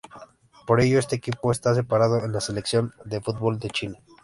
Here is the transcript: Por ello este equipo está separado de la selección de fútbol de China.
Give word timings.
Por 0.65 0.81
ello 0.81 0.97
este 0.97 1.15
equipo 1.17 1.51
está 1.51 1.75
separado 1.75 2.19
de 2.19 2.27
la 2.27 2.41
selección 2.41 2.91
de 3.05 3.21
fútbol 3.21 3.59
de 3.59 3.69
China. 3.69 3.99